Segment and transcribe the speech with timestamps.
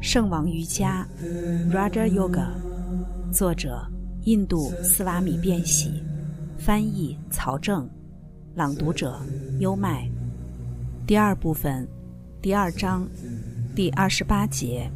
[0.00, 1.06] 圣王瑜伽
[1.70, 2.48] （Raja Yoga），
[3.30, 3.86] 作者
[4.22, 6.02] 印度斯瓦米·变喜，
[6.56, 7.86] 翻译曹正，
[8.54, 9.20] 朗读者
[9.58, 10.10] 优麦。
[11.06, 11.86] 第二部分，
[12.40, 13.06] 第二章，
[13.76, 14.90] 第二十八节。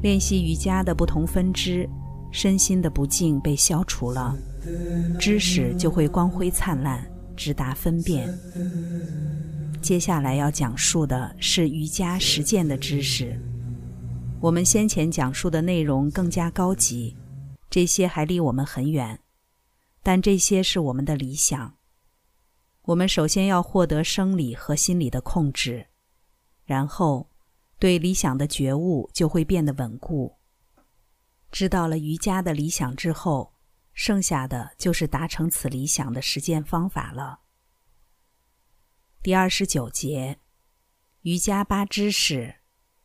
[0.00, 1.86] 练习瑜伽的不同分支，
[2.32, 4.34] 身心的不净被消除了，
[5.20, 8.26] 知识就会光辉灿烂，直达分辨。
[9.84, 13.38] 接下来要讲述的是瑜伽实践的知识。
[14.40, 17.14] 我们先前讲述的内容更加高级，
[17.68, 19.20] 这些还离我们很远，
[20.02, 21.74] 但这些是我们的理想。
[22.84, 25.88] 我们首先要获得生理和心理的控制，
[26.64, 27.28] 然后
[27.78, 30.34] 对理想的觉悟就会变得稳固。
[31.52, 33.52] 知道了瑜伽的理想之后，
[33.92, 37.40] 剩下的就是达成此理想的实践方法了。
[39.24, 40.38] 第二十九节，
[41.22, 42.56] 瑜伽八知识：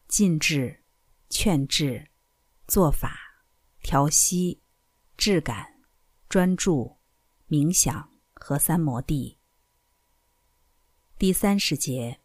[0.09, 0.83] 禁制、
[1.29, 2.09] 劝制、
[2.67, 3.17] 做法、
[3.81, 4.61] 调息、
[5.15, 5.79] 质感、
[6.27, 6.97] 专注、
[7.47, 9.39] 冥想和三摩地。
[11.17, 12.19] 第三十节，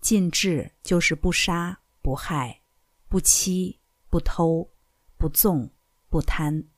[0.00, 2.62] 禁制就是不杀、不害、
[3.08, 4.70] 不欺、不偷、
[5.16, 5.68] 不纵、
[6.08, 6.68] 不贪。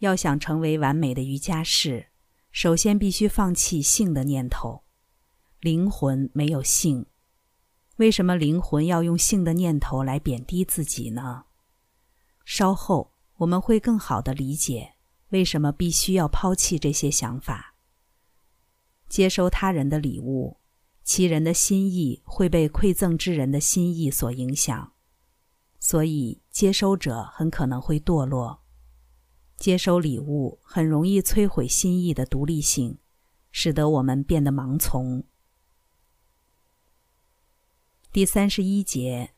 [0.00, 2.10] 要想成为完美的瑜伽士。
[2.54, 4.84] 首先，必须放弃性的念头。
[5.58, 7.06] 灵魂没有性，
[7.96, 11.46] 为什么灵魂要用性的念头来贬低自己呢？
[12.44, 14.92] 稍后我们会更好的理解
[15.30, 17.74] 为什么必须要抛弃这些想法。
[19.08, 20.60] 接收他人的礼物，
[21.02, 24.92] 其人的心意会被馈赠之人的心意所影响，
[25.80, 28.63] 所以接收者很可能会堕落。
[29.56, 32.98] 接收礼物很容易摧毁心意的独立性，
[33.50, 35.24] 使得我们变得盲从。
[38.12, 39.30] 第三十一节，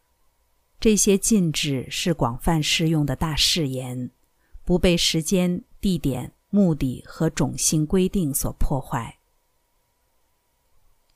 [0.81, 4.10] 这些禁止是广泛适用的大誓言，
[4.65, 9.19] 不被时间、地点、目的和种姓规定所破坏。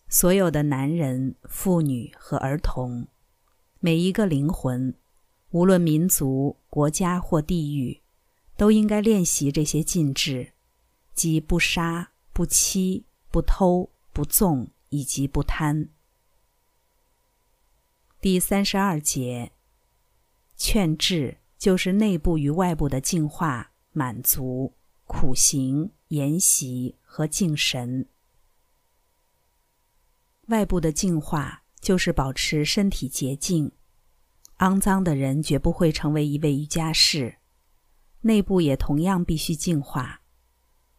[0.09, 3.09] 所有的男人、妇女和儿童，
[3.81, 4.95] 每一个灵魂，
[5.51, 8.01] 无论民族、国家或地域。
[8.61, 10.53] 都应该练习这些禁制，
[11.15, 15.89] 即不杀、不欺、不偷、不纵以及不贪。
[18.21, 19.53] 第三十二节，
[20.59, 24.75] 劝治就是内部与外部的净化、满足、
[25.07, 28.07] 苦行、研习和敬神。
[30.49, 33.73] 外部的净化就是保持身体洁净，
[34.59, 37.40] 肮脏的人绝不会成为一位瑜伽士。
[38.23, 40.21] 内部也同样必须净化。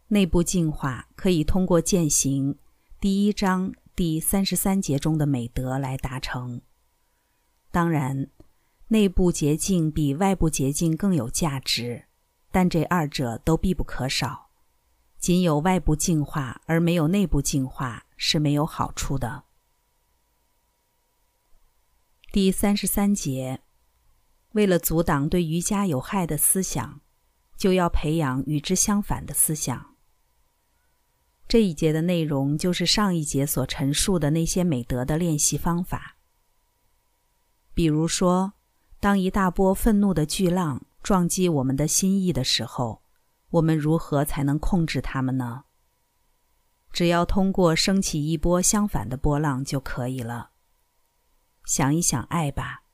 [0.08, 2.58] 内部净化可以通过践行
[3.00, 6.62] 第一章第三十三节中的美德来达成。
[7.72, 8.30] 当然，
[8.88, 12.06] 内部洁净比外部洁净更有价值，
[12.52, 14.50] 但这二者都必不可少。
[15.18, 19.44] 仅有外部净化而没有内部净化是没有好处的。
[22.32, 23.62] 第三十三节，
[24.54, 27.02] 为了阻挡对瑜伽有害的思想。
[27.62, 29.94] 就要培养与之相反的思想。
[31.48, 36.18] 这一节的内容就是上一节所陈述的那些美德的练习方法。
[37.76, 38.54] 比如说，
[39.00, 43.04] 当一大波愤怒的巨浪撞击我们的心意的时候，
[43.52, 45.66] 我们如何才能控制它们呢？
[46.92, 50.50] 只要通过升起一波相反的波浪就可以了。
[51.66, 52.86] 想一想爱吧。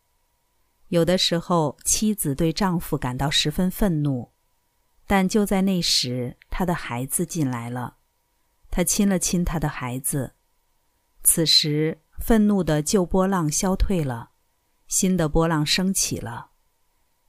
[0.90, 4.34] 有的时候，妻子对丈夫感到十分愤怒。
[5.08, 7.98] 但就在那时，他的孩子进来了，
[8.70, 10.36] 他亲了亲他的孩子。
[11.24, 14.32] 此时，愤怒的旧波浪消退了，
[14.88, 16.52] 新的波浪升起了，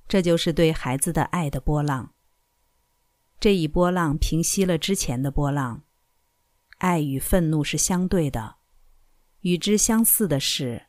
[0.09, 2.13] 这就是对孩子的爱的波浪。
[3.39, 5.85] 这一波浪平息了之前的波浪。
[6.79, 8.57] 爱与愤怒是相对的，
[9.41, 10.87] 与之相似的是，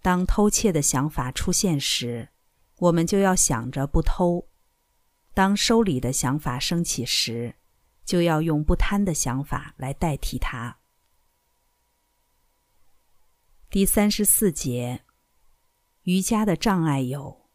[0.00, 2.30] 当偷窃的想法出现时，
[2.78, 4.48] 我们就要想着不偷。
[5.34, 7.56] 当收礼的想法升起时，
[8.04, 10.78] 就要用不贪的想法来代替它。
[13.68, 15.04] 第三十四节，
[16.02, 17.50] 瑜伽的障碍有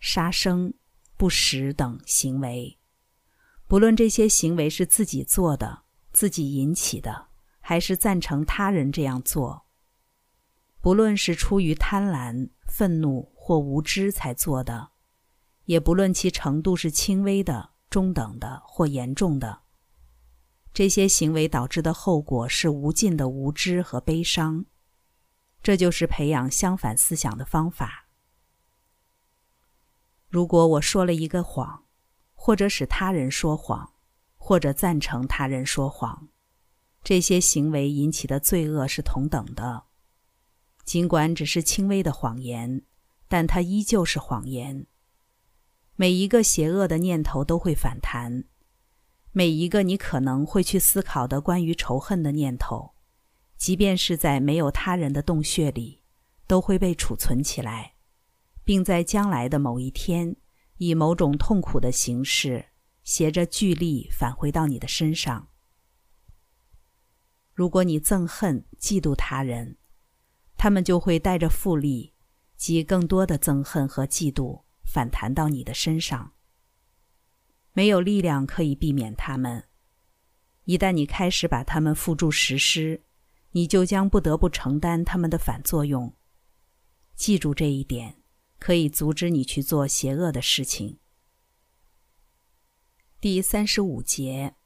[0.00, 0.74] 杀生、
[1.16, 2.80] 不食等行为。
[3.68, 7.28] 不论这些行为是自己做的、自己引起的，
[7.60, 9.66] 还是赞成他人这样做；
[10.80, 14.89] 不论是出于贪婪、愤怒或无知才做的。
[15.64, 19.62] 也不论其程度是轻微的、中等的或严重的，
[20.72, 24.66] 这些行为导致的后果是无尽的无知和悲伤。
[25.62, 28.08] 这就是培养相反思想的方法。
[30.28, 31.84] 如果我说了一个谎，
[32.34, 33.92] 或者使他人说谎，
[34.38, 36.28] 或者赞成他人说谎，
[37.02, 39.84] 这些行为引起的罪恶是同等的。
[40.84, 42.82] 尽管只是轻微的谎言，
[43.28, 44.86] 但它依旧是谎言。
[46.00, 48.44] 每一个邪恶的念头都会反弹，
[49.32, 52.94] 每一个你可能会去思考的关于仇恨的念头，
[53.58, 56.00] 即便是在没有他人的洞穴里，
[56.46, 57.96] 都会被储存起来，
[58.64, 60.34] 并在将来的某一天，
[60.78, 62.70] 以某种痛苦的形式，
[63.04, 65.48] 携着巨力返回到你的身上。
[67.52, 69.76] 如果你憎恨、嫉妒他人，
[70.56, 72.14] 他们就会带着负力，
[72.56, 74.62] 及更多的憎恨和嫉妒。
[74.92, 76.32] 反弹到你的身上，
[77.72, 79.68] 没有力量可以避免他们。
[80.64, 83.04] 一旦你开始把他们付诸实施，
[83.52, 86.16] 你就将不得不承担他们的反作用。
[87.14, 88.20] 记住这一点，
[88.58, 90.98] 可以阻止你去做邪恶的事情。
[93.20, 94.56] 第三十五节：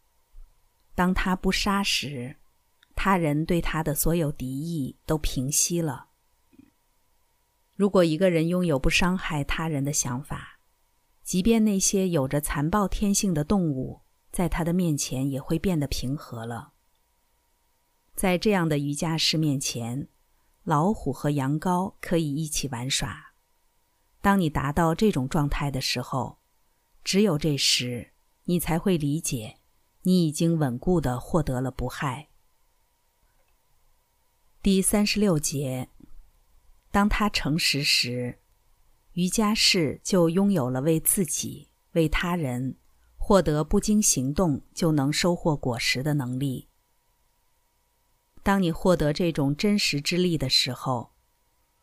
[0.94, 2.38] 当他不杀时，
[2.94, 6.13] 他人对他的所有敌意都平息了。
[7.76, 10.60] 如果一个人拥有不伤害他人的想法，
[11.24, 16.74] 即便那些有着残暴天性的动物在他的面前也会变得平和了。
[18.14, 20.06] 在这样的瑜伽师面前，
[20.62, 23.32] 老虎和羊羔可以一起玩耍。
[24.20, 26.38] 当你达到这种状态的时候，
[27.02, 28.12] 只有这时
[28.44, 29.56] 你才会理解，
[30.02, 32.28] 你已经稳固的获得了不害。
[34.62, 35.90] 第三十六节。
[36.94, 38.38] 当他诚实时，
[39.14, 42.76] 瑜伽士就拥有了为自己、为他人
[43.16, 46.68] 获得不经行动就能收获果实的能力。
[48.44, 51.10] 当你获得这种真实之力的时候，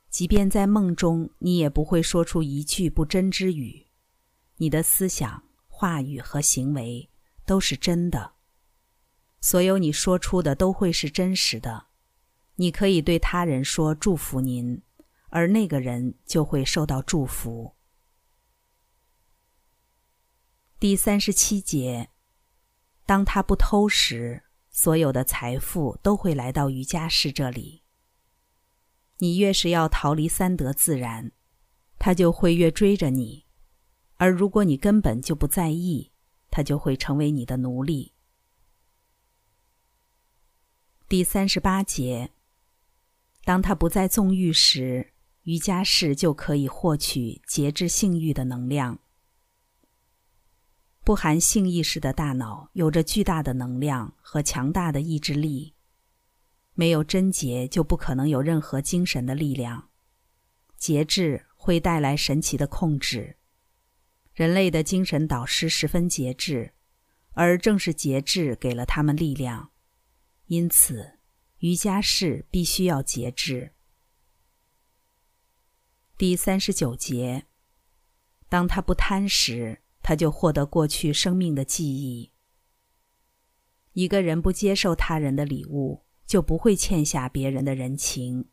[0.09, 3.87] 即便在梦中，你也不会说出一句不真之语。
[4.59, 7.09] 你的思想、话语和行为
[7.45, 8.35] 都是真的，
[9.41, 11.87] 所有你说出的都会是真实的。
[12.55, 14.81] 你可以对他人说：“祝福您。”
[15.31, 17.73] 而那个人就会受到祝福。
[20.77, 22.09] 第三十七节，
[23.05, 27.83] 当他不偷时，所有的财富都会来到瑜伽士这里。
[29.19, 31.31] 你越是要逃离三德自然，
[31.97, 33.45] 他就会越追着你；
[34.17, 36.11] 而如果你根本就不在意，
[36.49, 38.13] 他就会成为你的奴隶。
[41.07, 42.31] 第三十八节，
[43.45, 45.10] 当他不再纵欲时。
[45.43, 48.99] 瑜伽士就可以获取节制性欲的能量。
[51.03, 55.73] 不含性意识的大脑有着巨大的能量和强大的意志力。
[56.73, 59.89] 没有贞洁，就不可能有任何精神的力量。
[60.77, 63.37] 节制会带来神奇的控制。
[64.33, 66.73] 人类的精神导师十分节制，
[67.33, 69.71] 而正是节制给了他们力量。
[70.45, 71.19] 因此，
[71.59, 73.73] 瑜伽士必须要节制。
[76.21, 77.47] 第三十九节，
[78.47, 82.31] 当他不贪时，他就获得过去生命的记忆。
[83.93, 88.47] 一个人不接受他人的礼物，就不会欠下别人的人情，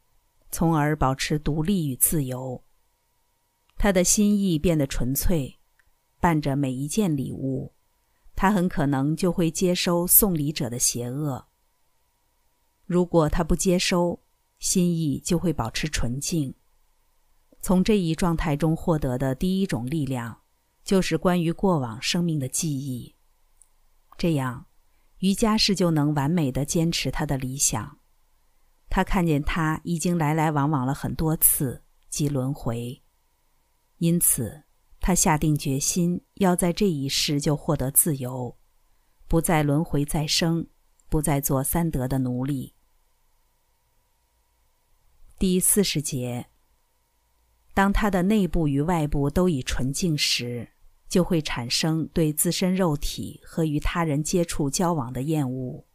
[0.50, 2.64] 从而保持独立与自由。
[3.76, 5.58] 他的心意变得纯粹，
[6.20, 7.74] 伴着每一件礼物，
[8.34, 11.48] 他很可能就会接收送礼者的邪恶。
[12.86, 14.22] 如果他不接收，
[14.58, 16.54] 心意就会保持纯净。
[17.60, 20.42] 从这一状态中获得的第一种力量，
[20.84, 23.16] 就是关于过往生命的记忆。
[24.16, 24.66] 这样，
[25.18, 27.98] 瑜伽士就能完美的坚持他的理想。
[28.88, 33.02] 他看见他已经来来往往了很多次，即轮回。
[33.98, 34.62] 因此，
[35.00, 38.56] 他下定决心要在这一世就获得自由，
[39.26, 40.68] 不再轮回再生，
[41.08, 42.74] 不再做三德的奴隶。
[45.38, 46.46] 第四十节。
[47.78, 50.68] 当他的内部与外部都已纯净时，
[51.08, 55.86] 就会产生对自身肉体和与他人接触交往的厌恶。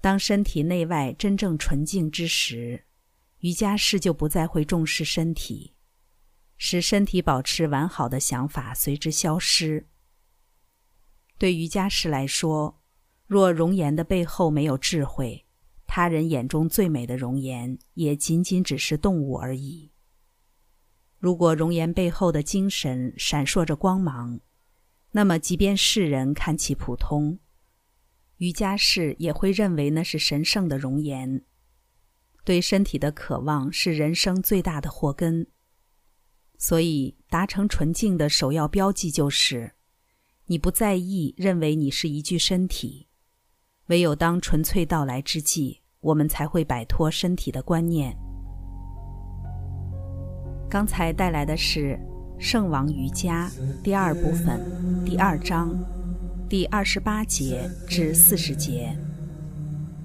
[0.00, 2.86] 当身体内外真正纯净之时，
[3.40, 5.74] 瑜伽师就不再会重视身体，
[6.56, 9.86] 使身体保持完好的想法随之消失。
[11.36, 12.80] 对瑜伽师来说，
[13.26, 15.44] 若容颜的背后没有智慧。
[15.94, 19.90] 他人眼中最美的容颜，也仅仅只是动物而已。
[21.18, 24.40] 如果容颜背后的精神闪烁着光芒，
[25.10, 27.38] 那么即便世人看其普通，
[28.38, 31.44] 瑜伽士也会认为那是神圣的容颜。
[32.42, 35.46] 对身体的渴望是人生最大的祸根。
[36.56, 39.74] 所以，达成纯净的首要标记就是，
[40.46, 43.08] 你不在意认为你是一具身体。
[43.88, 48.14] 唯有当纯粹到来之际，我们才会摆脱身体的观念。
[50.68, 51.98] 刚才带来的是
[52.40, 53.48] 《圣王瑜伽》
[53.82, 54.60] 第二部分
[55.04, 55.74] 第二章
[56.46, 58.94] 第二十八节至四十节。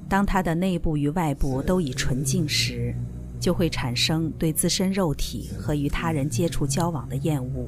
[0.07, 2.95] 当它的内部与外部都已纯净时。
[3.39, 7.67] 就会产生对自身肉体和与他人接触交往的厌恶。